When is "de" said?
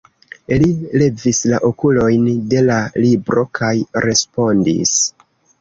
2.55-2.65